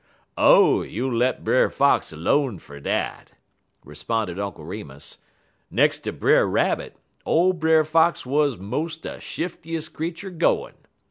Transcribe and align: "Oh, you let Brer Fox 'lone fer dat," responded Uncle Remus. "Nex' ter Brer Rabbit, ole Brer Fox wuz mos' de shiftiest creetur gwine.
"Oh, 0.39 0.81
you 0.81 1.15
let 1.15 1.43
Brer 1.43 1.69
Fox 1.69 2.11
'lone 2.11 2.57
fer 2.57 2.79
dat," 2.79 3.33
responded 3.85 4.39
Uncle 4.39 4.65
Remus. 4.65 5.19
"Nex' 5.69 5.99
ter 5.99 6.11
Brer 6.11 6.47
Rabbit, 6.47 6.97
ole 7.23 7.53
Brer 7.53 7.83
Fox 7.83 8.25
wuz 8.25 8.53
mos' 8.57 8.97
de 8.97 9.19
shiftiest 9.19 9.93
creetur 9.93 10.31
gwine. 10.31 10.73